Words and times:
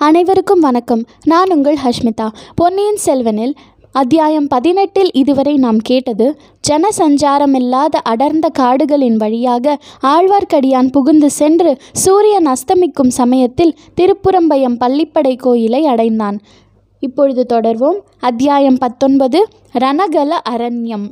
அனைவருக்கும் 0.00 0.60
வணக்கம். 0.60 1.04
நான் 1.24 1.52
உங்கள் 1.52 1.76
ஹஷ்மிதா. 1.84 2.28
பொன்னியின் 2.54 2.98
செல்வனில் 3.06 3.54
அத்தியாயம் 3.92 4.46
பதினெட்டில் 4.46 5.10
இதுவரை 5.12 5.56
நாம் 5.56 5.78
கேட்டது 5.78 6.38
ஜனசஞ்சாரமில்லாத 6.68 7.96
அடர்ந்த 8.02 8.48
காடுகளின் 8.48 9.16
வழியாக 9.16 9.78
ஆழ்வார்க்கடியான் 10.02 10.90
புகுந்து 10.90 11.30
சென்று 11.30 11.76
சூரியன் 11.92 12.46
அஸ்தமிக்கும் 12.46 13.08
சமயத்தில் 13.08 13.74
திருப்புறம்பயம் 14.00 14.78
பள்ளிப்படை 14.80 15.36
கோயிலை 15.36 15.86
அடைந்தான். 15.86 16.40
இப்பொழுது 17.00 17.46
தொடர்வோம். 17.48 17.98
அத்தியாயம் 18.20 18.78
பத்தொன்பது 18.78 19.48
ரணகல 19.78 20.30
அரண்யம். 20.50 21.10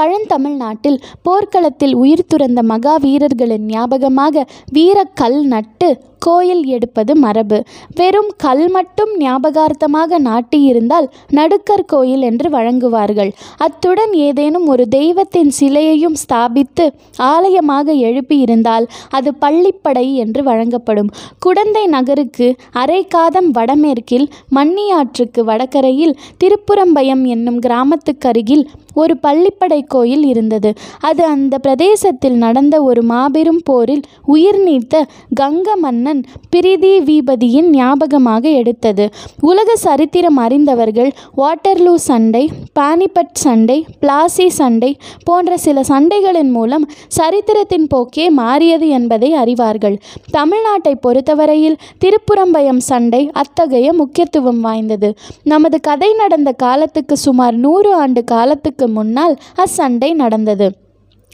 பழந்தமிழ்நாட்டில் 0.00 1.02
போர்க்களத்தில் 1.22 1.94
உயிர் 1.94 2.26
துறந்த 2.26 2.62
மகா 2.62 2.96
வீரர்களின் 2.96 3.64
ஞாபகமாக 3.64 4.46
வீரக்கல் 4.74 5.40
நட்டு 5.40 5.98
கோயில் 6.24 6.64
எடுப்பது 6.76 7.12
மரபு. 7.16 7.58
வெறும் 7.94 8.30
கல் 8.44 8.64
மட்டும் 8.70 9.12
ஞாபகார்த்தமாக 9.18 10.18
நாட்டியிருந்தால் 10.28 11.06
நடுக்கர் 11.30 11.84
கோயில் 11.86 12.24
என்று 12.30 12.48
வழங்குவார்கள். 12.50 13.30
அத்துடன் 13.56 14.14
ஏதேனும் 14.26 14.66
ஒரு 14.66 14.84
தெய்வத்தின் 14.88 15.52
சிலையையும் 15.58 16.18
ஸ்தாபித்து 16.22 16.86
ஆலயமாக 17.32 17.94
எழுப்பியிருந்தால் 18.08 18.86
அது 19.10 19.32
பள்ளிப்படை 19.40 20.06
என்று 20.14 20.42
வழங்கப்படும். 20.42 21.10
குடந்தை 21.38 21.84
நகருக்கு 21.86 22.48
அரைக்காதம் 22.82 23.50
வடமேற்கில் 23.58 24.26
மன்னியாற்றுக்கு 24.56 25.40
வடகரையில் 25.50 26.16
திருப்புறம்பயம் 26.44 27.24
என்னும் 27.34 27.60
கிராமத்துக்கருகில் 27.66 28.64
ஒரு 28.94 29.14
பள்ளிப்படை 29.22 29.78
கோயில் 29.86 30.24
இருந்தது. 30.24 30.70
அது 31.08 31.22
அந்த 31.34 31.54
பிரதேசத்தில் 31.58 32.36
நடந்த 32.44 32.76
ஒரு 32.82 33.02
மாபெரும் 33.02 33.62
போரில் 33.64 34.02
உயிர் 34.34 34.60
நீத்த 34.64 34.94
கங்க 35.40 35.68
மன்னன் 35.84 36.11
பிரிதி 36.50 37.00
வீபதியின் 37.00 37.68
ஞாபகமாக 37.70 38.48
எடுத்தது. 38.48 39.10
உலக 39.40 39.76
சரித்திரம் 39.76 40.36
அறிந்தவர்கள் 40.36 41.10
வாட்டர்லூ 41.36 41.94
சண்டை 41.94 42.50
பானிபட் 42.80 43.32
சண்டை 43.32 43.86
பிளாசி 44.00 44.46
சண்டை 44.48 44.96
போன்ற 45.24 45.56
சில 45.56 45.80
சண்டைகளின் 45.88 46.50
மூலம் 46.50 46.88
சரித்திரத்தின் 47.08 47.86
போக்கே 47.86 48.30
மாறியது 48.30 48.88
என்பதை 48.88 49.34
அறிவார்கள். 49.34 49.96
தமிழ்நாட்டை 50.32 50.94
பொறுத்தவரையில் 51.00 51.78
திருப்புறம்பயம் 52.04 52.82
சண்டை 52.90 53.30
அத்தகைய 53.32 53.92
முக்கியத்துவம் 53.92 54.60
வாய்ந்தது. 54.60 55.14
நமது 55.42 55.80
கதை 55.80 56.12
நடந்த 56.12 56.52
காலத்துக்கு 56.52 57.16
சுமார் 57.16 57.54
நூறு 57.54 57.94
ஆண்டு 57.94 58.24
காலத்துக்கு 58.24 58.88
முன்னால் 58.88 59.38
அச்சண்டை 59.54 60.14
நடந்தது. 60.14 60.81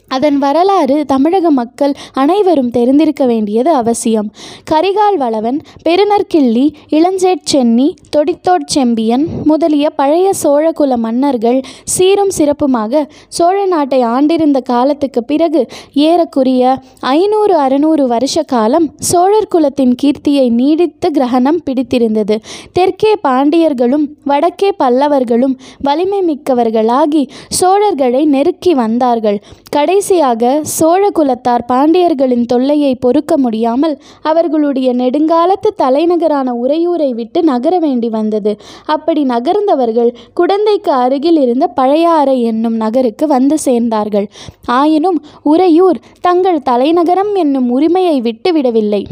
அதன் 0.08 0.38
வரலாறு 0.38 1.04
தமிழக 1.06 1.50
மக்கள் 1.50 1.92
அனைவரும் 2.12 2.70
தெரிந்திருக்க 2.70 3.26
வேண்டியது 3.26 3.70
அவசியம். 3.70 4.32
கரிகால் 4.70 5.16
வளவன் 5.16 5.60
பெருநற்கிள்ளி 5.88 6.74
இளஞ்சேட் 6.90 7.44
சென்னி 7.44 7.94
தொடித்தோட் 8.16 8.66
செம்பியன் 8.66 9.26
முதலிய 9.44 9.90
பழைய 9.90 10.30
சோழகுல 10.42 10.96
மன்னர்கள் 10.96 11.60
சீரும் 11.84 12.30
சிறப்புமாக 12.38 13.04
சோழ 13.28 13.66
நாட்டை 13.66 14.02
ஆண்டிருந்த 14.02 14.60
காலத்துக்கு 14.60 15.24
பிறகு 15.24 15.66
ஏறக்குறைய 15.92 16.78
ஐநூறு 17.00 17.56
அறுநூறு 17.56 18.06
வருஷ 18.06 18.42
காலம் 18.42 18.90
சோழர் 18.98 19.48
குலத்தின் 19.48 19.94
கீர்த்தியை 20.02 20.50
நீடித்து 20.50 21.10
கிரகணம் 21.10 21.62
பிடித்திருந்தது. 21.64 22.40
தெற்கே 22.72 23.14
பாண்டியர்களும் 23.28 24.06
வடக்கே 24.24 24.70
பல்லவர்களும் 24.78 25.54
வலிமை 25.82 26.22
மிக்கவர்களாகி 26.22 27.28
சோழர்களை 27.60 28.24
நெருக்கி 28.24 28.74
வந்தார்கள். 28.74 29.40
கடை 29.70 29.97
கடைசியாக 29.98 30.50
சோழ 30.62 31.08
குலத்தார் 31.08 31.62
பாண்டியர்களின் 31.68 32.44
தொல்லையை 32.46 32.90
பொறுக்க 32.94 33.32
முடியாமல் 33.36 33.94
அவர்களுடைய 34.22 34.88
நெடுங்காலத்து 34.94 35.70
தலைநகரான 35.76 36.52
உறையூரை 36.62 37.08
விட்டு 37.10 37.40
நகர 37.42 37.78
வேண்டி 37.78 38.08
வந்தது. 38.08 38.52
அப்படி 38.86 39.22
நகர்ந்தவர்கள் 39.24 40.10
குடந்தைக்கு 40.40 40.92
அருகில் 41.04 41.40
இருந்த 41.40 41.66
பழையாறை 41.66 42.36
என்னும் 42.42 42.76
நகருக்கு 42.76 43.26
வந்து 43.26 43.58
சேர்ந்தார்கள். 43.64 44.28
ஆயினும் 44.66 45.18
உறையூர் 45.42 46.00
தங்கள் 46.20 46.60
தலைநகரம் 46.62 47.34
என்னும் 47.34 47.70
உரிமையை 47.70 48.16
விட்டுவிடவில்லை. 48.20 49.02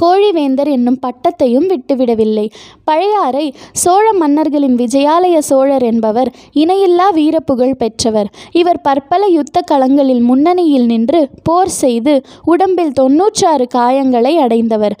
கோழிவேந்தர் 0.00 0.70
என்னும் 0.70 0.98
பட்டத்தையும் 1.06 1.66
விட்டுவிடவில்லை. 1.66 2.50
பழையாறை 2.84 3.54
சோழ 3.72 4.12
மன்னர்களின் 4.12 4.76
விஜயாலய 4.76 5.38
சோழர் 5.38 5.82
என்பவர் 5.82 6.32
இணையில்லா 6.54 7.08
வீரப்புகழ் 7.14 7.74
பெற்றவர். 7.74 8.30
இவர் 8.52 8.80
பற்பல 8.80 9.26
யுத்த 9.26 9.60
களங்களில் 9.70 10.20
முன்னணியில் 10.20 10.86
நின்று 10.86 11.28
போர் 11.42 11.68
செய்து 11.68 12.20
உடம்பில் 12.44 12.92
தொன்னூற்றாறு 12.92 13.66
காயங்களை 13.74 14.34
அடைந்தவர். 14.36 14.96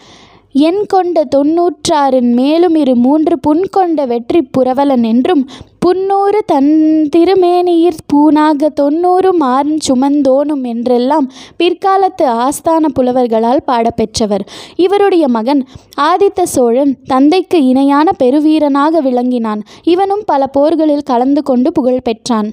எண் 0.54 0.80
கொண்ட 0.86 1.18
தொன்னூற்றாறின் 1.36 2.30
மேலும் 2.32 2.74
இரு 2.74 2.94
மூன்று 2.96 3.38
புண் 3.38 3.62
கொண்ட 3.70 4.04
வெற்றி 4.06 4.40
புரவலன் 4.42 5.02
என்றும் 5.02 5.48
புன்னூறு 5.86 6.40
தன் 6.46 6.68
திருமேனியிற் 7.16 8.02
பூனாக 8.12 8.68
தொன்னூறு 8.68 9.30
மாறன் 9.32 9.78
சுமந்தோனும் 9.88 10.62
என்றெல்லாம் 10.62 11.26
பிற்காலத்து 11.58 12.26
ஆஸ்தான 12.42 12.90
புலவர்களால் 12.94 13.64
பாடப்பெற்றவர். 13.66 14.44
இவருடைய 14.76 15.28
மகன் 15.28 15.62
ஆதித்த 16.00 16.42
சோழன் 16.42 16.92
தந்தைக்கு 17.04 17.60
இணையான 17.64 18.10
பெருவீரனாக 18.18 19.00
விளங்கினான். 19.00 19.62
இவனும் 19.84 20.22
பல 20.26 20.46
போர்களில் 20.46 21.02
கலந்து 21.02 21.42
கொண்டு 21.42 21.72
புகழ் 21.72 22.04
பெற்றான். 22.04 22.50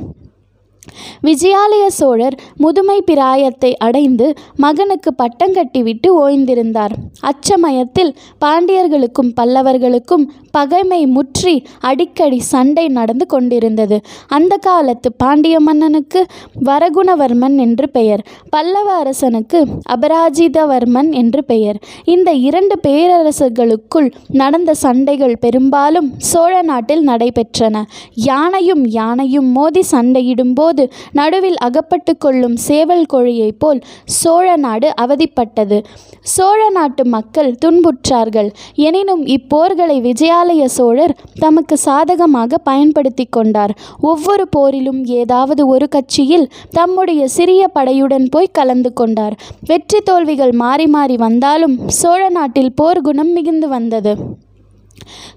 விஜயாலய 1.28 1.86
சோழர் 2.00 2.36
முதுமை 2.56 2.98
பிராயத்தை 3.02 3.72
அடைந்து 3.78 4.28
மகனுக்கு 4.56 5.14
பட்டம் 5.14 5.54
கட்டிவிட்டு 5.54 6.10
ஓய்ந்திருந்தார். 6.20 6.94
அச்சமயத்தில் 7.22 8.12
பாண்டியர்களுக்கும் 8.46 9.32
பல்லவர்களுக்கும் 9.40 10.26
பகைமை 10.52 11.02
முற்றி 11.16 11.56
அடிக்கடி 11.80 12.40
சண்டை 12.52 12.86
நடந்து 12.88 13.26
கொண்டிருந்தது. 13.26 13.98
அந்த 14.28 14.54
காலத்து 14.58 15.10
பாண்டிய 15.14 15.56
மன்னனுக்கு 15.60 16.22
வரகுணவர்மன் 16.66 17.58
என்று 17.58 17.88
பெயர் 17.90 18.24
பல்லவ 18.50 18.88
அரசனுக்கு 18.94 19.60
அபராஜிதவர்மன் 19.96 21.10
என்று 21.22 21.44
பெயர். 21.44 21.78
இந்த 22.06 22.30
இரண்டு 22.48 22.76
பேரரசர்களுக்குள் 22.88 24.10
நடந்த 24.42 24.74
சண்டைகள் 24.84 25.36
பெரும்பாலும் 25.40 26.10
சோழ 26.32 26.54
நாட்டில் 26.62 27.04
நடைபெற்றன. 27.08 27.84
யானையும் 28.30 28.84
யானையும் 29.00 29.50
மோதி 29.52 29.84
சண்டையிடும்போது 29.92 30.79
நடுவில் 31.12 31.58
அகப்பட்டு 31.58 32.18
கொள்ளும் 32.18 32.56
சேவல் 32.56 33.06
கோழியைப் 33.14 33.60
போல் 33.60 33.82
சோழ 34.06 34.56
நாடு 34.56 34.90
அவதிப்பட்டது. 35.02 35.78
சோழ 36.22 36.70
நாட்டு 36.70 37.06
மக்கள் 37.06 37.52
துன்புற்றார்கள். 37.66 38.50
எனினும் 38.76 39.24
இப்போர்களை 39.26 39.98
விஜயாலய 40.08 40.64
சோழர் 40.66 41.16
தமக்கு 41.40 41.78
சாதகமாக 41.78 42.58
பயன்படுத்தி 42.58 43.26
கொண்டார். 43.26 43.74
ஒவ்வொரு 44.02 44.48
போரிலும் 44.58 45.02
ஏதாவது 45.06 45.68
ஒரு 45.68 45.88
கட்சியில் 45.88 46.50
தம்முடைய 46.72 47.28
சிறிய 47.28 47.72
படையுடன் 47.76 48.28
போய் 48.30 48.56
கலந்து 48.60 48.94
கொண்டார். 48.94 49.38
வெற்றி 49.68 50.00
தோல்விகள் 50.00 50.52
மாறி 50.52 50.88
மாறி 50.88 51.16
வந்தாலும் 51.16 51.78
சோழ 51.88 52.22
நாட்டில் 52.30 52.76
போர் 52.76 53.02
குணம் 53.02 53.32
மிகுந்து 53.32 53.68
வந்தது. 53.68 54.14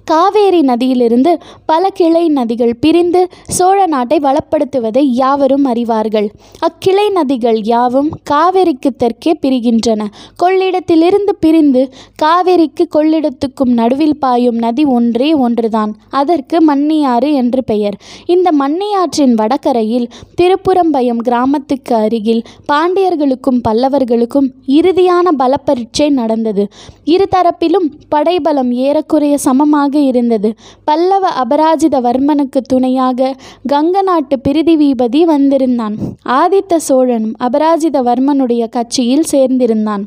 காவேரி 0.05 0.61
நதியிலிருந்து 0.61 1.41
பல 1.67 1.89
கிளை 1.89 2.33
நதிகள் 2.35 2.75
பிரிந்து 2.81 3.29
சோழ 3.49 3.87
நாட்டை 3.87 4.19
வளப்படுத்துவதை 4.19 5.01
யாவரும் 5.03 5.67
அறிவார்கள். 5.67 6.29
அக்கிளை 6.59 7.11
நதிகள் 7.15 7.59
யாவும் 7.63 8.11
காவேரிக்கு 8.31 8.91
தெற்கே 8.97 9.39
பிரிகின்றன. 9.43 10.05
கொள்ளிடத்திலிருந்து 10.43 11.35
பிரிந்து 11.41 11.93
காவேரிக்கு 12.23 12.89
கொள்ளிடத்துக்கும் 12.95 13.73
நடுவில் 13.73 14.17
பாயும் 14.17 14.55
நதி 14.55 14.85
ஒன்றே 14.85 15.35
ஒன்றுதான். 15.35 15.97
அதற்கு 16.11 16.75
மன்னியாறு 16.75 17.33
என்று 17.33 17.65
பெயர். 17.65 17.97
இந்த 18.27 18.51
மன்னியாற்றின் 18.61 19.35
வடகரையில் 19.35 20.09
திருப்புறம்பயம் 20.41 21.17
கிராமத்துக்கு 21.17 21.95
அருகில் 21.95 22.43
பாண்டியர்களுக்கும் 22.73 23.61
பல்லவர்களுக்கும் 23.69 24.49
இறுதியான 24.67 25.29
பலப்பரீட்சை 25.39 26.11
நடந்தது. 26.11 26.69
இருதரப்பிலும் 27.05 27.91
படைபலம் 28.09 28.73
ஏறக்குறைய 28.73 29.39
சமமாக 29.53 29.99
இருந்தது. 29.99 30.49
பல்லவ 30.85 31.25
அபராஜிதவர்மனுக்கு 31.43 32.61
துணையாக 32.69 33.37
கங்க 33.73 34.03
நாட்டு 34.03 34.37
பிரிதிவீபதி 34.49 35.21
வந்திருந்தான். 35.23 35.97
ஆதித்த 36.39 36.81
சோழனும் 36.89 37.35
அபராஜிதவர்மனுடைய 37.41 38.65
கட்சியில் 38.69 39.31
சேர்ந்திருந்தான். 39.33 40.05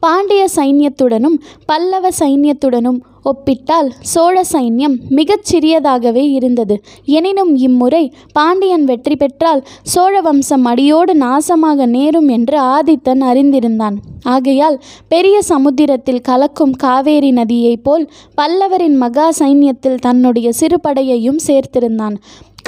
பாண்டிய 0.00 0.42
சைன்யத்துடனும் 0.56 1.36
பல்லவ 1.66 2.08
சைன்யத்துடனும் 2.18 2.98
ஒப்பிட்டால் 3.24 3.90
சோழ 4.00 4.42
சைன்யம் 4.52 4.96
மிகச் 5.08 5.46
சிறியதாகவே 5.52 6.24
இருந்தது. 6.30 6.82
எனினும் 7.04 7.56
இம்முறை 7.56 8.12
பாண்டியன் 8.32 8.84
வெற்றி 8.84 9.16
பெற்றால் 9.16 9.62
சோழ 9.82 10.20
வம்சம் 10.20 10.64
அடியோடு 10.64 11.14
நாசமாக 11.14 11.86
நேரும் 11.86 12.28
என்று 12.28 12.58
ஆதித்தன் 12.60 13.22
அறிந்திருந்தான். 13.30 13.96
ஆகையால் 14.22 14.82
பெரிய 15.08 15.42
சமுத்திரத்தில் 15.42 16.20
கலக்கும் 16.20 16.72
காவேரி 16.72 17.32
நதியைப் 17.32 17.82
போல் 17.82 18.10
பல்லவரின் 18.36 18.96
மகா 18.96 19.28
சைன்யத்தில் 19.38 20.02
தன்னுடைய 20.06 20.50
சிறுபடையையும் 20.60 21.40
சேர்த்திருந்தான். 21.46 22.16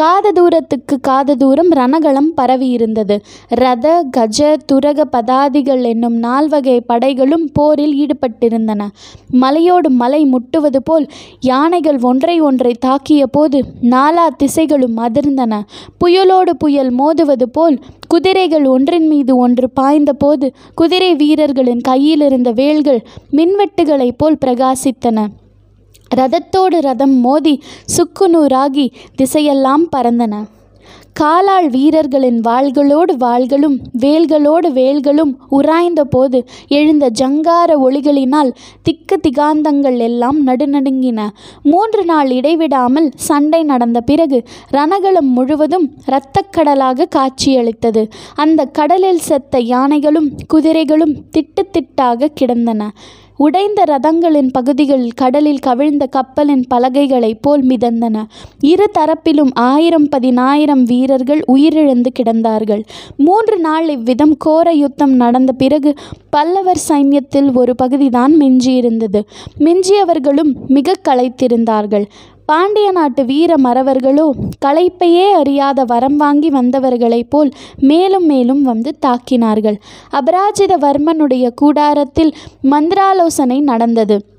காத 0.01 0.31
தூரத்துக்கு 0.33 0.97
காத 1.01 1.35
தூரம் 1.35 1.71
ரணகளம் 1.73 2.29
பரவியிருந்தது. 2.37 3.17
ரத 3.61 3.87
கஜ 4.17 4.49
துரக 4.73 5.05
பதாதிகள் 5.13 5.83
என்னும் 5.83 6.17
நால்வகை 6.17 6.75
படைகளும் 6.89 7.47
போரில் 7.53 7.95
ஈடுபட்டிருந்தன. 8.03 8.89
மலையோடு 9.31 9.91
மலை 9.91 10.21
முட்டுவது 10.25 10.83
போல் 10.85 11.07
யானைகள் 11.41 11.99
ஒன்றை 12.01 12.37
ஒன்றை 12.41 12.75
தாக்கிய 12.87 13.23
போது 13.31 13.61
நாலா 13.95 14.27
திசைகளும் 14.43 14.99
அதிர்ந்தன. 15.07 15.63
புயலோடு 16.05 16.55
புயல் 16.59 16.93
மோதுவது 16.95 17.49
போல் 17.53 17.79
குதிரைகள் 18.09 18.67
ஒன்றின் 18.67 19.09
மீது 19.09 19.37
ஒன்று 19.37 19.69
பாய்ந்தபோது 19.81 20.49
குதிரை 20.75 21.15
வீரர்களின் 21.15 21.81
கையிலிருந்த 21.81 22.53
வேல்கள் 22.53 23.03
மின்வெட்டுகளைப் 23.33 24.19
போல் 24.19 24.43
பிரகாசித்தன. 24.45 25.27
ரதத்தோடு 26.15 26.79
ரதம் 26.81 27.17
மோதி 27.21 27.63
சுக்குநூறாகி 27.97 28.93
திசையெல்லாம் 29.23 29.87
பறந்தன. 29.97 30.45
காலாள் 31.13 31.69
வீரர்களின் 31.69 32.41
வாள்களோடு 32.41 33.17
வாள்களும் 33.17 33.77
வேல்களோடு 33.99 34.69
வேல்களும் 34.71 35.33
உராய்ந்த 35.51 36.01
போது 36.05 36.45
எழுந்த 36.69 37.11
ஜங்கார 37.21 37.69
ஒளிகளினால் 37.77 38.51
திக்கு 38.83 39.21
திகாந்தங்கள் 39.29 39.99
எல்லாம் 39.99 40.47
நடுநடுங்கின. 40.47 41.29
மூன்று 41.63 42.05
நாள் 42.05 42.31
இடைவிடாமல் 42.31 43.11
சண்டை 43.15 43.63
நடந்த 43.63 44.01
பிறகு 44.01 44.43
ரணகளம் 44.73 45.31
முழுவதும் 45.37 45.91
இரத்தக்கடலாக 46.07 47.09
காட்சியளித்தது. 47.09 48.09
அந்த 48.35 48.65
கடலில் 48.65 49.19
செத்த 49.19 49.59
யானைகளும் 49.59 50.31
குதிரைகளும் 50.49 51.17
திட்டு 51.37 51.65
திட்டாக 51.73 52.29
கிடந்தன. 52.35 52.93
உடைந்த 53.37 53.85
ரதங்களின் 53.87 54.49
பகுதிகள் 54.53 55.09
கடலில் 55.15 55.59
கவிழ்ந்த 55.59 56.07
கப்பலின் 56.07 56.67
பலகைகளைப் 56.75 57.39
போல் 57.41 57.63
மிதந்தன. 57.63 58.25
இரு 58.61 58.91
தரப்பிலும் 58.99 59.51
ஆயிரம் 59.55 60.09
பதினாயிரம் 60.09 60.83
வீரர்கள் 60.83 61.45
உயிரிழந்து 61.49 62.07
கிடந்தார்கள். 62.19 62.83
மூன்று 63.17 63.59
நாள் 63.59 63.89
இவ்விதம் 63.89 64.37
கோர 64.37 64.73
யுத்தம் 64.73 65.15
நடந்த 65.15 65.53
பிறகு 65.53 65.95
பல்லவர் 66.31 66.81
சைன்யத்தில் 66.89 67.55
ஒரு 67.55 67.75
பகுதிதான் 67.75 68.37
மிஞ்சியிருந்தது. 68.39 69.23
மிஞ்சியவர்களும் 69.59 70.55
மிக 70.67 70.93
களைத்திருந்தார்கள். 71.09 72.05
பாண்டிய 72.47 72.91
நாட்டு 72.91 73.25
வீர 73.25 73.55
மறவர்களோ 73.65 74.31
களைப்பையே 74.65 75.31
அறியாத 75.31 75.85
வரம் 75.85 76.17
வாங்கி 76.17 76.51
வந்தவர்களைப் 76.51 77.31
போல் 77.31 77.51
மேலும் 77.81 78.27
மேலும் 78.27 78.63
வந்து 78.63 78.99
தாக்கினார்கள். 79.07 79.77
அபராஜிதவர்மனுடைய 80.13 81.51
கூடாரத்தில் 81.55 82.35
மந்திராலோசனை 82.63 83.61
நடந்தது. 83.61 84.35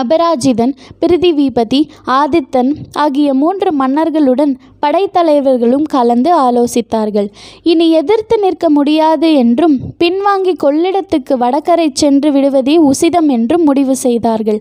அபராஜிதன் 0.00 0.72
பிரிதிவிபதி 1.00 1.80
ஆதித்தன் 2.06 2.70
ஆகிய 2.92 3.34
மூன்று 3.34 3.72
மன்னர்களுடன் 3.72 4.56
படைத்தலைவர்களும் 4.84 5.86
கலந்து 5.94 6.30
ஆலோசித்தார்கள். 6.44 7.28
இனி 7.72 7.86
எதிர்த்து 8.00 8.38
நிற்க 8.38 8.64
முடியாது 8.70 9.28
என்றும் 9.34 9.76
பின்வாங்கி 10.02 10.54
கொள்ளிடத்துக்கு 10.64 11.36
வடகரை 11.44 11.88
சென்று 12.02 12.30
விடுவதே 12.32 12.76
உசிதம் 12.90 13.30
என்றும் 13.36 13.64
முடிவு 13.64 13.96
செய்தார்கள். 14.04 14.60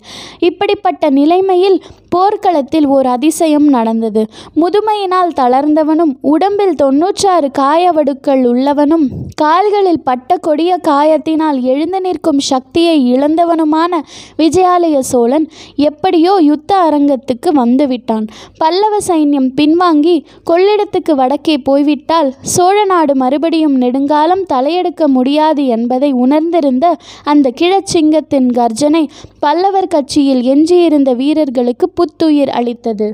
இப்படிப்பட்ட 0.49 1.09
நிலைமையில் 1.19 1.77
போர்க்களத்தில் 2.09 2.87
ஓர் 2.95 3.07
அதிசயம் 3.07 3.67
நடந்தது. 3.75 4.21
முதுமையினால் 4.61 5.31
தளர்ந்தவனும் 5.39 6.11
உடம்பில் 6.33 6.75
தொன்னூற்றாறு 6.81 7.47
காயவடுக்கள் 7.59 8.43
உள்ளவனும் 8.51 9.05
கால்களில் 9.41 10.03
பட்ட 10.03 10.37
கொடிய 10.47 10.71
காயத்தினால் 10.87 11.59
எழுந்து 11.71 12.01
நிற்கும் 12.01 12.41
சக்தியை 12.51 12.97
இழந்தவனுமான 13.13 14.01
விஜயாலய 14.41 14.99
சோழன் 15.11 15.47
எப்படியோ 15.89 16.35
யுத்த 16.49 16.71
அரங்கத்துக்கு 16.89 17.51
வந்துவிட்டான். 17.61 18.27
பல்லவ 18.57 18.97
சைன்யம் 19.07 19.49
பின்வாங்கி 19.59 20.12
கொள்ளிடத்துக்கு 20.50 21.13
வடக்கே 21.15 21.56
போய்விட்டால் 21.57 22.30
சோழ 22.54 22.77
நாடு 22.86 23.15
மறுபடியும் 23.15 23.75
நெடுங்காலம் 23.75 24.45
தலையெடுக்க 24.54 25.07
முடியாது 25.07 25.65
என்பதை 25.65 26.12
உணர்ந்திருந்த 26.25 26.86
அந்த 27.24 27.54
கிழச்சிங்கத்தின் 27.62 28.50
கர்ஜனை 28.51 29.04
பல்லவர் 29.39 29.92
கட்சியில் 29.95 30.42
எஞ்சியிருந்த 30.54 31.13
வீரர்களுக்கு 31.13 31.88
புத்துயிர் 31.89 32.54
அளித்தது. 32.60 33.07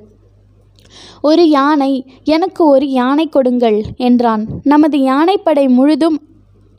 ஒரு 1.22 1.44
யானை 1.50 1.92
எனக்கு 2.36 2.62
ஒரு 2.68 2.86
யானை 2.90 3.26
கொடுங்கள் 3.28 3.80
என்றான். 4.08 4.44
நமது 4.64 4.98
யானைப்படை 5.02 5.68
முழுதும் 5.78 6.18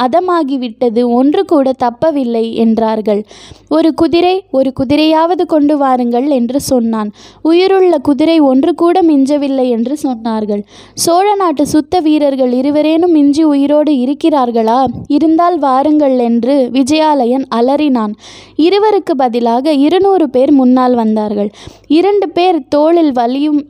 அதமாகிவிட்டது 0.01 1.03
ஒன்று 1.11 1.45
கூட 1.45 1.73
தப்பவில்லை 1.85 2.53
என்றார்கள். 2.55 3.23
ஒரு 3.69 3.95
குதிரை 3.95 4.45
ஒரு 4.51 4.73
குதிரையாவது 4.81 5.47
கொண்டு 5.47 5.79
வாருங்கள் 5.79 6.29
என்று 6.29 6.61
சொன்னான். 6.61 7.11
உயிருள்ள 7.43 7.99
குதிரை 7.99 8.41
ஒன்று 8.41 8.75
கூட 8.75 9.03
மிஞ்சவில்லை 9.03 9.69
என்று 9.69 9.97
சொன்னார்கள். 10.03 10.63
சோழ 10.95 11.35
நாட்டு 11.35 11.67
சுத்த 11.67 12.01
வீரர்கள் 12.01 12.53
இருவரேனும் 12.53 13.11
மிஞ்சி 13.11 13.45
உயிரோடு 13.45 13.93
இருக்கிறார்களா? 13.93 14.85
இருந்தால் 15.07 15.59
வாருங்கள் 15.59 16.19
என்று 16.19 16.71
விஜயாலயன் 16.73 17.47
அலறினான். 17.55 18.15
இருவருக்கு 18.57 19.15
பதிலாக 19.17 19.73
இருநூறு 19.73 20.31
பேர் 20.31 20.53
முன்னால் 20.53 20.95
வந்தார்கள். 20.95 21.51
இரண்டு 21.87 22.29
பேர் 22.29 22.61
தோளில் 22.69 23.13
வலியும் 23.13 23.61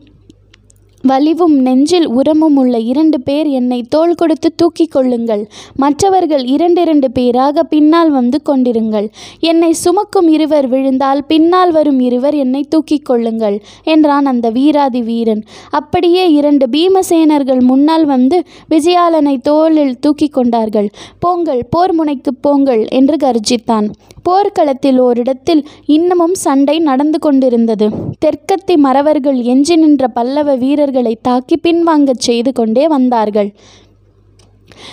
வலிவும் 1.04 1.54
நெஞ்சில் 1.66 2.06
உரமும் 2.08 2.56
உள்ள 2.56 2.78
இரண்டு 2.78 3.18
பேர் 3.20 3.46
என்னை 3.46 3.78
தோள் 3.88 4.14
கொடுத்து 4.14 4.48
தூக்கி 4.56 4.86
கொள்ளுங்கள். 4.86 5.42
மற்றவர்கள் 5.76 6.44
இரண்டிரண்டு 6.44 7.08
பேராக 7.12 7.62
பின்னால் 7.62 8.10
வந்து 8.10 8.40
கொண்டிருங்கள். 8.48 9.06
என்னை 9.50 9.72
சுமக்கும் 9.72 10.28
இருவர் 10.28 10.68
விழுந்தால் 10.68 11.22
பின்னால் 11.24 11.72
வரும் 11.72 12.00
இருவர் 12.00 12.34
என்னை 12.34 12.62
தூக்கி 12.68 12.98
கொள்ளுங்கள் 12.98 13.56
என்றான் 13.84 14.26
அந்த 14.26 14.50
வீராதி 14.50 15.02
வீரன். 15.02 15.42
அப்படியே 15.70 16.26
இரண்டு 16.32 16.66
பீமசேனர்கள் 16.76 17.62
முன்னால் 17.70 18.04
வந்து 18.04 18.38
விஜயாலனை 18.68 19.36
தோளில் 19.40 19.98
தூக்கி 19.98 20.28
கொண்டார்கள். 20.28 20.90
போங்கள் 21.18 21.64
போர் 21.70 21.92
முனைக்கு 21.92 22.34
போங்கள் 22.40 22.84
என்று 23.00 23.16
கர்ஜித்தான். 23.16 23.88
போர்க்களத்தில் 24.22 24.98
ஓரிடத்தில் 25.00 25.60
இன்னமும் 25.86 26.34
சண்டை 26.34 26.78
நடந்து 26.78 27.18
கொண்டிருந்தது. 27.18 27.86
தெற்கத்தி 28.24 28.74
மறவர்கள் 28.86 29.38
எஞ்சி 29.52 29.76
நின்ற 29.76 30.08
பல்லவ 30.08 30.54
வீரர் 30.54 30.89
வீரர்களை 30.90 31.18
தாக்கி 31.22 31.56
பின்வாங்கச் 31.62 32.26
செய்து 32.28 32.52
கொண்டே 32.52 32.84
வந்தார்கள். 32.88 33.50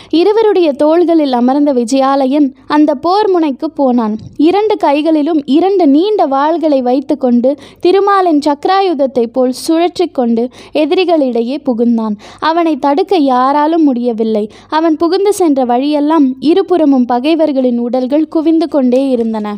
இருவருடைய 0.10 0.70
தோள்களில் 0.74 1.34
அமர்ந்த 1.34 1.72
விஜயாலயன் 1.74 2.48
அந்த 2.68 2.92
போர் 2.96 3.30
முனைக்கு 3.30 3.68
போனான். 3.72 4.16
இரண்டு 4.48 4.76
கைகளிலும் 4.78 5.42
இரண்டு 5.46 5.86
நீண்ட 5.88 6.22
வாள்களை 6.28 6.80
வைத்துக்கொண்டு 6.82 7.50
திருமாலின் 7.80 8.42
சக்கராயுதத்தைப் 8.48 9.32
போல் 9.32 9.54
சுழற்றி 9.68 10.08
கொண்டு 10.12 10.44
எதிரிகளிடையே 10.74 11.58
புகுந்தான். 11.68 12.18
அவனை 12.40 12.74
தடுக்க 12.78 13.16
யாராலும் 13.32 13.84
முடியவில்லை. 13.84 14.46
அவன் 14.70 14.98
புகுந்து 14.98 15.34
சென்ற 15.34 15.66
வழியெல்லாம் 15.66 16.28
இருபுறமும் 16.52 17.06
பகைவர்களின் 17.06 17.80
உடல்கள் 17.80 18.28
குவிந்து 18.28 18.70
கொண்டே 18.70 19.04
இருந்தன. 19.10 19.56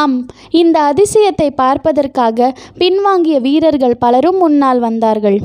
ஆம் 0.00 0.18
இந்த 0.62 0.78
அதிசயத்தை 0.90 1.50
பார்ப்பதற்காக 1.62 2.52
பின்வாங்கிய 2.78 3.38
வீரர்கள் 3.40 4.02
பலரும் 4.04 4.38
முன்னால் 4.38 4.82
வந்தார்கள். 4.88 5.40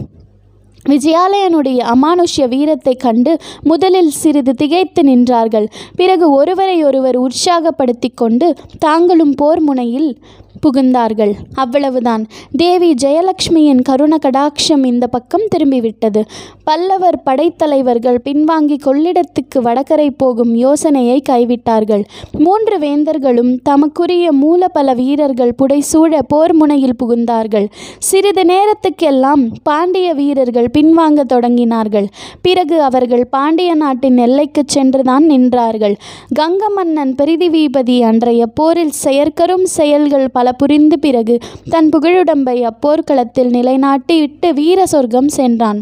விஜயாலயனுடைய 0.89 1.77
அமானுஷ்ய 1.77 2.47
வீரத்தைக் 2.47 2.99
கண்டு 2.99 3.37
முதலில் 3.63 4.09
சிறிது 4.09 4.53
திகைத்து 4.53 5.01
நின்றார்கள். 5.01 5.67
பிறகு 5.95 6.31
ஒருவரை 6.31 6.83
ஒருவர் 6.83 7.19
உற்சாகப்படுத்தி 7.19 8.13
கொண்டு 8.15 8.55
தாங்களும் 8.79 9.35
போர் 9.35 9.59
முனையில் 9.59 10.17
புகுந்தார்கள். 10.63 11.33
அவ்வளவுதான். 11.53 12.27
தேவி 12.57 12.93
ஜெயலட்சுமியின் 13.03 13.81
கருண 13.81 14.17
கடாட்சம் 14.25 14.85
இந்த 14.85 15.07
பக்கம் 15.07 15.47
திரும்பிவிட்டது. 15.57 16.21
பல்லவர் 16.63 17.21
படைத்தலைவர்கள் 17.25 18.17
பின்வாங்கி 18.23 18.77
கொள்ளிடத்துக்கு 18.85 19.59
வடகரை 19.59 20.09
போகும் 20.09 20.55
யோசனையை 20.55 21.21
கைவிட்டார்கள். 21.29 22.03
மூன்று 22.31 22.79
வேந்தர்களும் 22.79 23.59
தமக்குரிய 23.63 24.31
மூல 24.31 24.67
பல 24.67 24.93
வீரர்கள் 24.93 25.55
புடைசூழ 25.63 26.19
போர் 26.27 26.53
முனையில் 26.53 26.95
புகுந்தார்கள். 27.03 27.67
சிறிது 27.99 28.41
நேரத்துக்கெல்லாம் 28.41 29.51
பாண்டிய 29.63 30.13
வீரர்கள் 30.13 30.69
பின்வாங்க 30.77 31.23
தொடங்கினார்கள். 31.33 32.07
பிறகு 32.41 32.81
அவர்கள் 32.81 33.27
பாண்டிய 33.27 33.75
நாட்டின் 33.75 34.17
எல்லைக்கு 34.17 34.63
சென்றுதான் 34.65 35.29
நின்றார்கள். 35.29 35.95
கங்க 36.39 36.63
மன்னன் 36.75 37.15
பிரிதிவிபதி 37.17 37.99
அன்றைய 38.01 38.47
போரில் 38.47 38.91
செயற்கரும் 39.03 39.63
செயல்கள் 39.63 40.31
பல 40.31 40.51
புரிந்து 40.55 40.99
பிறகு 40.99 41.35
தன் 41.69 41.89
புகழுடம்பை 41.89 42.57
அப்போர்க்களத்தில் 42.61 43.49
நிலைநாட்டி 43.49 44.19
விட்டு 44.19 44.53
வீர 44.53 44.85
சொர்க்கம் 44.85 45.35
சென்றான். 45.39 45.81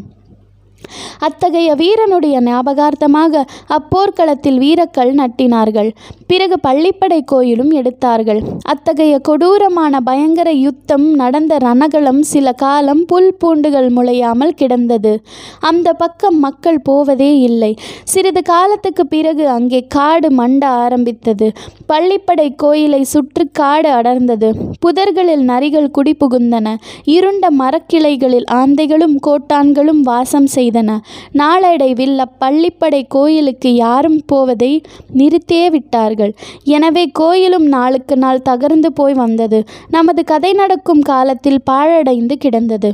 அத்தகைய 1.19 1.69
வீரனுடைய 1.75 2.35
ஞாபகார்த்தமாக 2.41 3.43
அப்போர்க்களத்தில் 3.67 4.57
வீரக்கள் 4.57 5.11
நட்டினார்கள். 5.13 5.89
பிறகு 6.33 6.55
பள்ளிப்படை 6.67 7.17
கோயிலும் 7.25 7.71
எடுத்தார்கள். 7.71 8.39
அத்தகைய 8.61 9.19
கொடூரமான 9.19 9.99
பயங்கர 9.99 10.49
யுத்தம் 10.51 11.07
நடந்த 11.13 11.57
ரணகளம் 11.57 12.21
சில 12.31 12.51
காலம் 12.51 13.03
புல் 13.05 13.29
பூண்டுகள் 13.39 13.89
முளையாமல் 13.89 14.53
கிடந்தது. 14.61 15.11
அந்த 15.59 15.93
பக்கம் 15.93 16.39
மக்கள் 16.39 16.79
போவதே 16.81 17.29
இல்லை. 17.39 17.69
சிறிது 18.03 18.41
காலத்துக்கு 18.43 19.03
பிறகு 19.07 19.43
அங்கே 19.47 19.81
காடு 19.97 20.29
மண்ட 20.29 20.63
ஆரம்பித்தது. 20.83 21.51
பள்ளிப்படை 21.91 22.47
கோயிலை 22.55 23.01
சுற்று 23.03 23.45
காடு 23.51 23.89
அடர்ந்தது. 23.89 24.49
புதர்களில் 24.85 25.43
நரிகள் 25.51 25.89
குடிபுகுந்தன. 25.97 26.75
இருண்ட 27.15 27.51
மரக்கிளைகளில் 27.59 28.47
ஆந்தைகளும் 28.51 29.17
கோட்டான்களும் 29.27 30.01
வாசம் 30.01 30.49
செய்தன. 30.55 30.97
நாளடைவில் 31.31 32.17
அப்பள்ளிப்படை 32.25 33.03
கோயிலுக்கு 33.07 33.71
யாரும் 33.75 34.19
போவதை 34.25 34.73
நிறுத்தியே 35.17 35.69
விட்டார்கள். 35.69 36.22
எனவே 36.63 37.09
கோயிலும் 37.13 37.67
நாளுக்கு 37.67 38.17
நாள் 38.17 38.45
தகர்ந்து 38.49 38.91
போய் 38.93 39.13
வந்தது. 39.13 39.63
நமது 39.89 40.23
கதை 40.23 40.53
நடக்கும் 40.53 41.01
காலத்தில் 41.01 41.61
பாழடைந்து 41.71 42.37
கிடந்தது. 42.37 42.91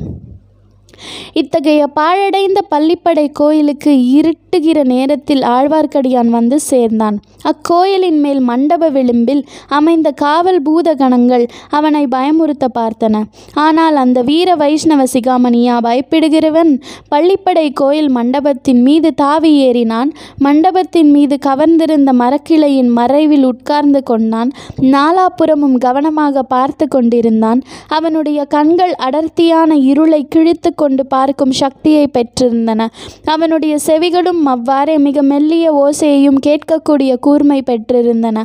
இத்தகைய 1.34 1.88
பாழடைந்த 1.88 2.60
பள்ளிப்படை 2.72 3.30
கோயிலுக்கு 3.32 3.92
இருட்டுகிற 3.92 4.84
நேரத்தில் 4.84 5.42
ஆழ்வார்க்கடியான் 5.42 6.28
வந்து 6.28 6.60
சேர்ந்தான். 6.60 7.20
அக்கோயிலின் 7.42 8.20
மேல் 8.20 8.40
மண்டப 8.40 8.90
விளிம்பில் 8.90 9.46
அமைந்த 9.68 10.12
காவல் 10.12 10.62
பூதகணங்கள் 10.62 11.48
அவனை 11.70 12.08
பயமுறுத்த 12.12 12.66
பார்த்தன. 12.80 13.22
ஆனால் 13.54 13.96
அந்த 13.96 14.22
வீர 14.22 14.56
வைஷ்ணவ 14.56 15.04
சிகாமணியா 15.14 15.76
பயப்பிடுகிறவன்? 15.84 16.82
பள்ளிப்படை 17.16 17.74
கோயில் 17.74 18.10
மண்டபத்தின் 18.10 18.82
மீது 18.82 19.14
தாவி 19.14 19.52
ஏறினான். 19.68 20.10
மண்டபத்தின் 20.38 21.12
மீது 21.12 21.38
கவர்ந்திருந்த 21.46 22.14
மரக்கிளையின் 22.14 22.90
மறைவில் 22.90 23.44
உட்கார்ந்து 23.44 24.04
கொண்டான். 24.04 24.52
நாலாபுறமும் 24.82 25.78
கவனமாக 25.78 26.44
பார்த்து 26.44 26.88
கொண்டிருந்தான். 26.88 27.62
அவனுடைய 27.88 28.46
கண்கள் 28.46 28.94
அடர்த்தியான 28.94 29.76
இருளை 29.76 30.28
கிழித்து 30.28 30.76
கொண்டு 30.76 30.89
கொண்டு 30.90 31.06
பார்க்கும் 31.06 31.52
சக்தியை 31.52 32.10
பெற்றிருந்தன. 32.14 32.82
அவனுடைய 33.26 33.78
செவிகளும் 33.86 34.42
அவ்வாறே 34.46 34.98
மிக 34.98 35.22
மெல்லிய 35.22 35.66
ஓசையையும் 35.82 36.40
கேட்கக்கூடிய 36.48 37.12
கூர்மை 37.20 37.60
பெற்றிருந்தன. 37.66 38.38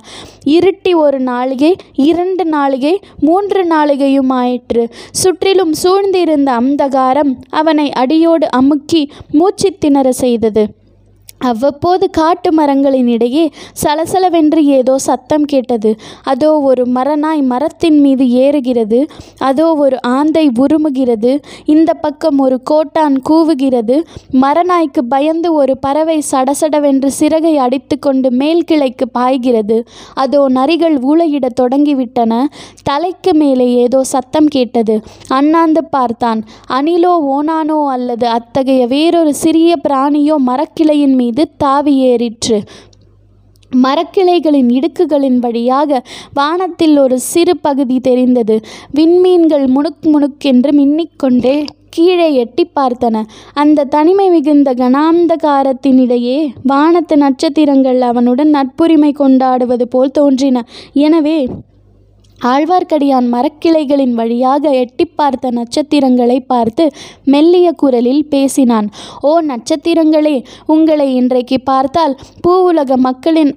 இருட்டி 0.46 0.92
ஒரு 0.94 1.20
நாளிகை 1.20 1.72
இரண்டு 2.10 2.44
நாளிகை 2.44 2.94
மூன்று 3.20 3.62
நாளிகையும் 3.64 4.32
ஆயிற்று 4.40 4.84
சுற்றிலும் 5.22 5.74
சூழ்ந்திருந்த 5.82 6.52
அந்தகாரம் 6.60 7.34
அவனை 7.50 7.92
அடியோடு 7.92 8.50
அமுக்கி 8.50 9.02
மூச்சு 9.32 9.70
திணற 9.78 10.12
செய்தது. 10.12 10.64
அவ்வப்போது 11.38 12.10
காட்டு 12.10 12.52
மரங்களின் 12.52 13.08
இடையே 13.08 13.50
சலசலவென்று 13.82 14.58
ஏதோ 14.64 14.98
சத்தம் 14.98 15.44
கேட்டது. 15.44 15.96
அதோ 16.22 16.60
ஒரு 16.60 16.86
மரநாய் 16.94 17.42
மரத்தின் 17.42 18.00
மீது 18.00 18.24
ஏறுகிறது. 18.24 19.06
அதோ 19.38 19.74
ஒரு 19.74 20.02
ஆந்தை 20.02 20.50
உருமுகிறது. 20.58 21.42
இந்த 21.64 21.94
பக்கம் 21.94 22.38
ஒரு 22.38 22.62
கோட்டான் 22.62 23.22
கூவுகிறது. 23.30 24.02
மரநாய்க்கு 24.32 25.02
பயந்து 25.08 25.52
ஒரு 25.52 25.78
பறவை 25.78 26.22
சடசடவென்று 26.30 27.06
சிறகை 27.06 27.58
அடித்துக்கொண்டு 27.58 28.30
மேல் 28.30 28.64
கிளைக்கு 28.70 29.08
பாய்கிறது. 29.12 29.84
அதோ 30.14 30.48
நரிகள் 30.48 30.96
ஊளையிடத் 31.02 31.60
தொடங்கிவிட்டன. 31.60 32.44
தலைக்கு 32.82 33.34
மேலே 33.34 33.74
ஏதோ 33.74 34.04
சத்தம் 34.04 34.46
கேட்டது. 34.46 35.00
அண்ணாந்து 35.28 35.84
பார்த்தான். 35.84 36.42
அணிலோ 36.70 37.14
ஓனானோ 37.30 37.86
அல்லது 37.86 38.26
அத்தகைய 38.26 38.86
வேறொரு 38.86 39.34
சிறிய 39.34 39.74
பிராணியோ 39.88 40.34
மரக்கிளையின் 40.46 41.14
மீது 41.14 41.33
தாவி 41.42 41.96
ஏறிற்று. 41.96 42.62
மரக்கிளைகளின் 43.82 44.68
இடுக்குகளின் 44.70 45.38
வழியாக 45.38 46.02
வானத்தில் 46.34 46.98
ஒரு 46.98 47.18
சிறு 47.20 47.56
பகுதி 47.56 48.00
தெரிந்தது. 48.00 48.60
விண்மீன்கள் 48.94 49.66
முணுக் 49.66 50.02
முணுக்கென்று 50.02 50.70
மின்னிக்கொண்டே 50.70 51.66
கீழே 51.90 52.34
எட்டி 52.34 52.70
பார்த்தன. 52.76 53.24
அந்த 53.52 53.84
தனிமை 53.84 54.30
மிகுந்த 54.30 54.74
கனாந்தகாரத்தினிடையே 54.74 56.52
வானத்து 56.62 57.16
நட்சத்திரங்கள் 57.16 58.00
அவனுடன் 58.00 58.50
நட்புரிமை 58.50 59.12
கொண்டாடுவது 59.12 59.88
போல் 59.88 60.10
தோன்றின. 60.10 60.64
எனவே 60.92 61.48
ஆழ்வார்க்கடியான் 62.44 63.28
மரக்கிளைகளின் 63.28 64.14
வழியாக 64.14 64.72
எட்டி 64.74 65.06
பார்த்த 65.12 65.50
நட்சத்திரங்களை 65.50 66.38
பார்த்து 66.46 66.84
மெல்லிய 67.24 67.68
குரலில் 67.76 68.24
பேசினான் 68.28 68.88
ஓ 69.22 69.32
நட்சத்திரங்களே 69.46 70.36
உங்களை 70.66 71.08
இன்றைக்கு 71.14 71.58
பார்த்தால் 71.64 72.16
பூவுலக 72.42 72.96
மக்களின் 73.00 73.52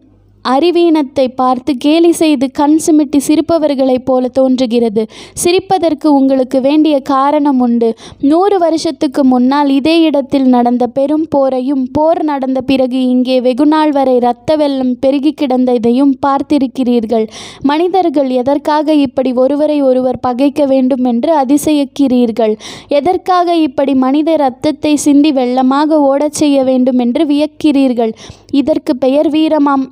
அறிவீனத்தை 0.54 1.28
பார்த்து 1.42 1.72
கேலி 1.86 2.12
செய்து 2.12 2.48
கண் 2.52 2.78
சிமிட்டி 2.86 3.20
சிரிப்பவர்களைப் 3.28 4.06
போல 4.06 4.28
தோன்றுகிறது. 4.28 5.04
சிரிப்பதற்கு 5.44 6.08
உங்களுக்கு 6.20 6.62
வேண்டிய 6.62 6.96
காரணம் 7.00 7.60
உண்டு. 7.60 7.90
நூறு 8.32 8.58
வருஷத்துக்கு 8.58 9.24
முன்னால் 9.24 9.70
இதே 9.70 9.96
இடத்தில் 10.02 10.48
நடந்த 10.56 10.88
பெரும் 10.98 11.28
போரையும் 11.36 11.84
போர் 11.92 12.22
நடந்த 12.24 12.62
பிறகு 12.62 13.00
இங்கே 13.08 13.38
வெகுநாள் 13.42 13.90
வரை 13.90 14.16
இரத்த 14.16 14.56
வெள்ளம் 14.56 14.94
பெருகி 15.00 15.34
கிடந்ததையும் 15.42 16.14
பார்த்திருக்கிறீர்கள். 16.26 17.26
மனிதர்கள் 17.62 18.30
எதற்காக 18.42 18.94
இப்படி 19.06 19.34
ஒருவரை 19.34 19.80
ஒருவர் 19.82 20.20
பகைக்க 20.20 20.66
வேண்டும் 20.66 21.06
என்று 21.06 21.32
அதிசயிக்கிறீர்கள்? 21.44 22.56
எதற்காக 23.00 23.56
இப்படி 23.68 23.96
மனித 24.06 24.32
இரத்தத்தை 24.32 24.96
சிந்தி 24.96 25.32
வெள்ளமாக 25.32 26.00
ஓடச் 26.12 26.40
செய்ய 26.42 26.58
வேண்டும் 26.64 27.00
என்று 27.00 27.24
வியக்கிறீர்கள்? 27.26 28.14
இதற்கு 28.52 28.96
பெயர் 28.98 29.30
வீரமாம். 29.30 29.86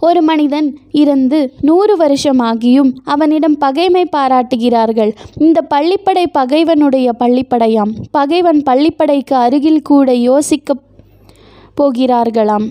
ஒரு 0.00 0.22
மனிதன் 0.22 0.78
இருந்து 0.90 1.52
நூறு 1.60 1.96
வருஷமாகியும் 1.96 2.92
அவனிடம் 3.04 3.58
பகைமை 3.58 4.04
பாராட்டுகிறார்கள். 4.04 5.14
இந்த 5.36 5.66
பள்ளிப்படை 5.74 6.26
பகைவனுடைய 6.32 7.12
பள்ளிப்படையாம். 7.18 7.92
பகைவன் 8.10 8.62
பள்ளிப்படைக்கு 8.70 9.34
அருகில் 9.34 9.82
கூட 9.82 10.14
யோசிக்க 10.14 10.74
போகிறார்களாம். 11.80 12.66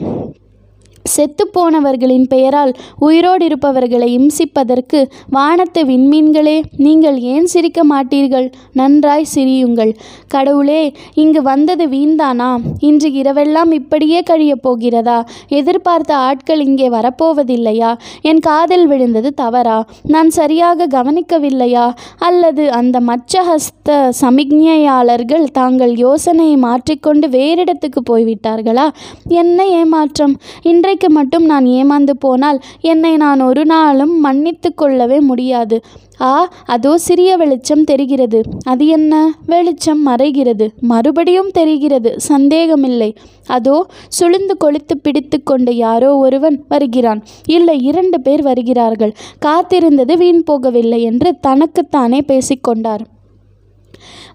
செத்துப்போனவர்களின் 1.16 2.26
பெயரால் 2.28 2.74
உயிரோடு 3.00 3.46
இருப்பவர்களை 3.46 4.10
இம்சிப்பதற்கு 4.18 5.10
வானத்து 5.30 5.84
விண்மீன்களே 5.86 6.62
நீங்கள் 6.78 7.20
ஏன் 7.20 7.46
சிரிக்க 7.46 7.82
மாட்டீர்கள்? 7.86 8.52
நன்றாய் 8.74 9.28
சிரியுங்கள். 9.36 9.96
கடவுளே 10.28 10.94
இங்கு 11.14 11.42
வந்தது 11.42 11.88
வீண்தானா? 11.88 12.50
இன்று 12.80 13.10
இரவெல்லாம் 13.10 13.72
இப்படியே 13.72 14.24
கழியப் 14.30 14.62
போகிறதா? 14.62 15.26
எதிர்பார்த்த 15.48 16.16
ஆட்கள் 16.16 16.66
இங்கே 16.66 16.90
வரப்போவதில்லையா? 16.90 17.98
என் 18.22 18.40
காதில் 18.40 18.88
விழுந்தது 18.88 19.34
தவறா? 19.34 19.86
நான் 20.08 20.30
சரியாக 20.30 20.88
கவனிக்கவில்லையா? 20.88 21.94
அல்லது 22.18 22.72
அந்த 22.72 23.00
மச்சஹஸ்த 23.00 24.12
சமிக்ஞையாளர்கள் 24.22 25.46
தாங்கள் 25.52 25.96
யோசனையை 25.96 26.56
மாற்றிக்கொண்டு 26.56 27.28
வேறிடத்துக்கு 27.28 28.02
போய்விட்டார்களா? 28.10 28.88
என்ன 29.28 29.68
ஏமாற்றம். 29.68 30.38
இன்றைக்கு 30.62 30.99
மட்டும் 31.08 31.46
நான் 31.46 31.66
ஏமாந்து 31.66 32.10
போனால் 32.20 32.60
என்னை 32.82 33.16
நான் 33.16 33.42
ஒரு 33.42 33.66
நாளும் 33.66 34.20
மன்னித்து 34.20 34.74
கொள்ளவே 34.74 35.20
முடியாது. 35.20 35.82
ஆ 36.22 36.50
அதோ 36.66 36.98
சிறிய 36.98 37.38
வெளிச்சம் 37.38 37.84
தெரிகிறது. 37.84 38.42
அது 38.64 38.88
என்ன? 38.88 39.34
வெளிச்சம் 39.46 40.08
மறைகிறது. 40.08 40.70
மறுபடியும் 40.82 41.50
தெரிகிறது. 41.52 42.20
சந்தேகமில்லை. 42.20 43.16
அதோ 43.48 43.88
சுழிந்து 44.08 44.58
கொளித்து 44.58 44.98
பிடித்து 44.98 45.44
கொண்டு 45.44 45.76
யாரோ 45.76 46.18
ஒருவன் 46.18 46.66
வருகிறான். 46.70 47.24
இல்லை 47.46 47.82
இரண்டு 47.82 48.22
பேர் 48.22 48.42
வருகிறார்கள். 48.42 49.16
காத்திருந்தது 49.46 50.18
வீண் 50.18 50.44
போகவில்லை 50.52 51.00
என்று 51.00 51.36
தனக்குத்தானே 51.40 52.22
பேசிக்கொண்டார் 52.28 53.06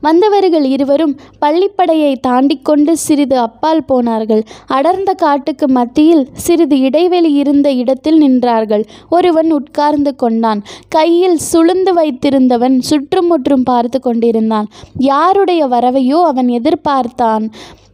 வந்தவர்கள் 0.06 0.66
இருவரும் 0.74 1.14
பள்ளிப்படையை 1.44 2.12
தாண்டி 2.20 2.56
கொண்டு 2.62 2.92
சிறிது 3.04 3.36
அப்பால் 3.38 3.84
போனார்கள். 3.84 4.42
அடர்ந்த 4.76 5.10
காட்டுக்கு 5.24 5.68
மத்தியில் 5.68 6.24
சிறிது 6.46 6.78
இடைவெளி 6.80 7.32
இருந்த 7.42 7.68
இடத்தில் 7.82 8.20
நின்றார்கள். 8.22 8.84
ஒருவன் 9.10 9.52
உட்கார்ந்து 9.52 10.14
கொண்டான். 10.16 10.62
கையில் 10.88 11.38
சுளுந்து 11.50 11.92
வைத்திருந்தவன் 12.00 12.76
சுற்றுமுற்றும் 12.90 13.66
பார்த்து 13.70 14.00
கொண்டிருந்தான். 14.00 14.68
யாருடைய 15.12 15.62
வரவையோ 15.66 16.20
அவன் 16.32 16.50
எதிர்பார்த்தான். 16.58 17.46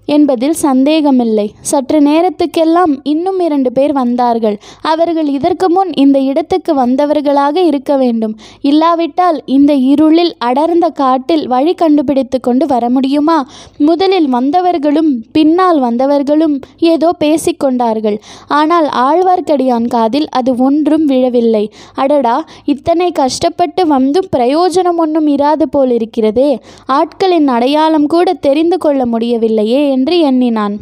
என்பதில் 0.05 0.53
சந்தேகமில்லை. 0.53 1.53
சற்று 1.61 2.01
நேரத்துக்கெல்லாம் 2.01 2.99
இன்னும் 3.03 3.39
இரண்டு 3.39 3.73
பேர் 3.73 3.93
வந்தார்கள். 3.93 4.59
அவர்கள் 4.81 5.27
இதற்கு 5.27 5.71
முன் 5.71 5.93
இந்த 5.93 6.19
இடத்துக்கு 6.19 6.75
வந்தவர்களாக 6.75 7.57
இருக்க 7.57 7.97
வேண்டும். 7.97 8.39
இல்லாவிட்டால் 8.61 9.43
இந்த 9.45 9.75
இருளில் 9.75 10.35
அடர்ந்த 10.39 10.89
காட்டில் 10.89 11.47
வழி 11.47 11.75
கண்டுபிடித்து 11.75 12.41
கொண்டு 12.41 12.67
வர 12.67 12.91
முடியுமா? 12.91 13.49
முதலில் 13.77 14.29
வந்தவர்களும் 14.29 15.23
பின்னால் 15.33 15.81
வந்தவர்களும் 15.81 16.61
ஏதோ 16.79 17.11
பேசிக்கொண்டார்கள் 17.25 18.19
ஆனால் 18.47 18.87
ஆழ்வார்க்கடியான் 18.87 19.87
காதில் 19.87 20.29
அது 20.29 20.57
ஒன்றும் 20.57 21.05
விழவில்லை. 21.05 21.71
அடடா 21.95 22.45
இத்தனை 22.65 23.13
கஷ்டப்பட்டு 23.13 23.87
வந்தும் 23.87 24.29
பிரயோஜனம் 24.37 24.97
ஒன்றும் 24.97 25.27
இராது 25.27 25.63
போலிருக்கிறதே. 25.77 26.59
ஆட்களின் 26.87 27.47
அடையாளம் 27.47 28.07
கூட 28.07 28.33
தெரிந்து 28.33 28.79
கொள்ள 28.79 29.07
முடியவில்லையே. 29.07 29.90
என்று 29.91 30.19
எண்ணினான். 30.21 30.77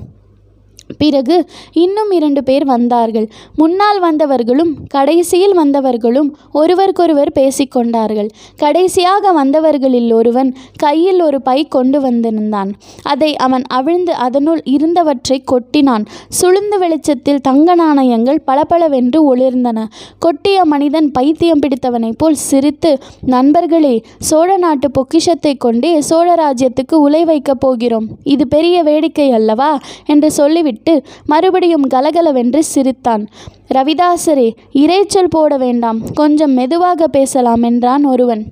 பிறகு 0.97 1.45
இன்னும் 1.73 2.11
இரண்டு 2.11 2.45
பேர் 2.45 2.65
வந்தார்கள். 2.65 3.29
முன்னால் 3.55 4.03
வந்தவர்களும் 4.03 4.73
கடைசியில் 4.89 5.59
வந்தவர்களும் 5.59 6.31
ஒருவருக்கொருவர் 6.53 7.33
பேசிக்கொண்டார்கள் 7.35 8.29
கடைசியாக 8.57 9.33
வந்தவர்களில் 9.33 10.13
ஒருவன் 10.13 10.55
கையில் 10.77 11.21
ஒரு 11.21 11.43
பை 11.43 11.67
கொண்டு 11.69 12.01
வந்திருந்தான். 12.01 12.73
அதை 13.03 13.37
அவன் 13.37 13.63
அவிழ்ந்து 13.67 14.13
அதனுள் 14.13 14.63
இருந்தவற்றை 14.65 15.45
கொட்டினான். 15.45 16.07
சுளுந்து 16.41 16.79
வெளிச்சத்தில் 16.79 17.41
தங்க 17.41 17.75
நாணயங்கள் 17.75 18.41
பளபளவென்று 18.41 19.37
ஒளிர்ந்தன. 19.37 19.85
கொட்டிய 20.19 20.63
மனிதன் 20.63 21.11
பைத்தியம் 21.11 21.59
பிடித்தவனைப் 21.59 22.19
போல் 22.19 22.35
சிரித்து 22.35 22.99
நண்பர்களே 23.21 24.03
சோழ 24.19 24.57
நாட்டு 24.57 24.91
பொக்கிஷத்தை 24.91 25.55
கொண்டே 25.55 26.01
சோழ 26.01 26.35
ராஜ்யத்துக்கு 26.35 26.95
உலை 26.95 27.25
வைக்கப் 27.25 27.61
போகிறோம். 27.61 28.07
இது 28.23 28.49
பெரிய 28.49 28.83
வேடிக்கை 28.83 29.33
அல்லவா? 29.33 29.79
என்று 30.07 30.31
சொல்லிவிட்டு 30.31 30.77
மறுபடியும் 31.25 31.83
கலகலவென்று 31.83 32.65
சிரித்தான். 32.65 33.27
ரவிதாசரே 33.75 34.51
இரைச்சல் 34.73 35.33
போட 35.37 35.57
வேண்டாம். 35.57 36.01
கொஞ்சம் 36.15 36.53
மெதுவாக 36.53 37.09
பேசலாம் 37.09 37.63
என்றான் 37.63 38.05
ஒருவன். 38.05 38.45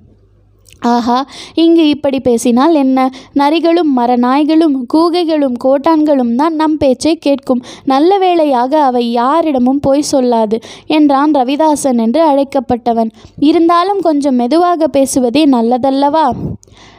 ஆஹா 0.79 1.25
இங்கு 1.53 1.89
இப்படி 1.89 2.19
பேசினால் 2.19 2.73
என்ன? 2.73 3.09
நரிகளும் 3.33 3.97
மரநாய்களும் 3.97 4.75
கூகைகளும் 4.93 5.55
கோட்டான்களும் 5.63 6.35
தான் 6.35 6.55
நம் 6.55 6.77
பேச்சை 6.77 7.15
கேட்கும். 7.15 7.63
நல்ல 7.83 8.17
வேளையாக 8.17 8.83
அவை 8.83 9.11
யாரிடமும் 9.11 9.79
போய் 9.79 10.03
சொல்லாது 10.11 10.59
என்றான் 10.87 11.31
ரவிதாசன் 11.31 11.97
என்று 11.97 12.21
அழைக்கப்பட்டவன். 12.31 13.11
இருந்தாலும் 13.39 13.99
கொஞ்சம் 13.99 14.35
மெதுவாக 14.35 14.87
பேசுவதே 14.87 15.45
நல்லதல்லவா? 15.45 16.31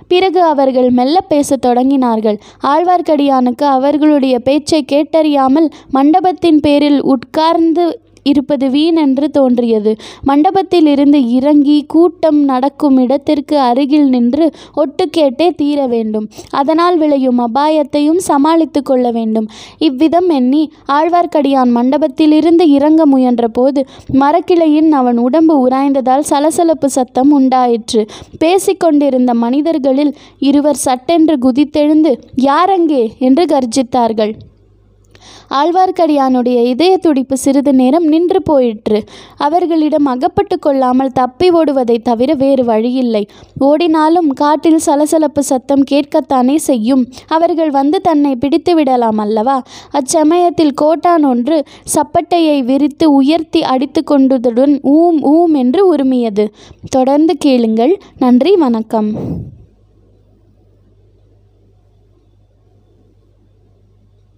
பிறகு 0.08 0.42
அவர்கள் 0.42 0.90
மெல்ல 0.90 1.20
பேசத் 1.20 1.66
தொடங்கினார்கள். 1.66 2.38
ஆழ்வார்க்கடியானுக்கு 2.62 3.64
அவர்களுடைய 3.76 4.38
பேச்சை 4.38 4.84
கேட்டறியாமல் 4.92 5.70
மண்டபத்தின் 5.90 6.60
பேரில் 6.60 7.02
உட்கார்ந்து 7.02 8.00
இருப்பது 8.22 8.68
வீணென்று 8.68 9.24
தோன்றியது. 9.24 9.96
மண்டபத்தில் 10.22 10.86
இருந்து 10.86 11.30
இறங்கி 11.30 11.84
கூட்டம் 11.86 12.44
நடக்கும் 12.44 12.96
இடத்திற்கு 12.96 13.58
அருகில் 13.58 14.08
நின்று 14.08 14.52
ஒட்டு 14.74 15.10
கேட்டே 15.16 15.54
தீர 15.54 15.86
வேண்டும். 15.86 16.28
அதனால் 16.50 16.98
விளையும் 16.98 17.38
அபாயத்தையும் 17.38 18.16
சமாளித்து 18.16 18.82
கொள்ள 18.82 19.10
வேண்டும். 19.10 19.46
இவ்விதம் 19.78 20.28
எண்ணி 20.28 20.72
ஆழ்வார்க்கடியான் 20.92 21.72
மண்டபத்திலிருந்து 21.76 22.66
இறங்க 22.68 23.06
முயன்றபோது 23.06 23.82
மரக்கிளையின் 24.12 24.90
அவன் 24.92 25.18
உடம்பு 25.18 25.68
உராய்ந்ததால் 25.68 26.20
சலசலப்பு 26.20 26.90
சத்தம் 26.90 27.30
உண்டாயிற்று. 27.30 28.08
பேசிக்கொண்டிருந்த 28.38 29.34
மனிதர்களில் 29.34 30.14
இருவர் 30.38 30.82
சட்டென்று 30.86 31.36
குதித்தெழுந்து 31.38 32.12
யாரங்கே 32.42 33.08
என்று 33.18 33.44
கர்ஜித்தார்கள். 33.44 34.34
ஆழ்வார்க்கடியானுடைய 35.50 36.64
இதய 36.64 36.96
துடிப்பு 36.96 37.36
சிறிது 37.36 37.74
நேரம் 37.74 38.04
நின்று 38.04 38.42
போயிற்று. 38.42 39.04
அவர்களிடம் 39.36 40.04
அகப்பட்டு 40.04 40.58
கொள்ளாமல் 40.58 41.12
தப்பி 41.12 41.50
ஓடுவதை 41.50 42.02
தவிர 42.02 42.34
வேறு 42.34 42.64
வழியில்லை. 42.64 43.28
ஓடினாலும் 43.60 44.32
காட்டில் 44.32 44.78
சலசலப்பு 44.78 45.42
சத்தம் 45.42 45.84
கேட்கத்தானே 45.90 46.56
செய்யும். 46.56 47.06
அவர்கள் 47.26 47.70
வந்து 47.70 48.00
தன்னை 48.00 48.36
பிடித்து 48.36 48.74
விடலாம் 48.74 49.18
அல்லவா? 49.18 49.62
அச்சமயத்தில் 49.92 50.74
கோட்டான் 50.74 51.24
ஒன்று 51.24 51.64
சப்பட்டையை 51.94 52.64
விரித்து 52.64 53.12
உயர்த்தி 53.12 53.62
அடித்து 53.62 54.04
கொண்டதுடன் 54.06 54.78
ஊம் 54.82 55.22
ஊம் 55.22 55.54
என்று 55.54 55.86
உரிமையது. 55.86 56.54
தொடர்ந்து 56.90 57.36
கேளுங்கள். 57.36 58.00
நன்றி 58.18 58.56
வணக்கம். 58.56 59.12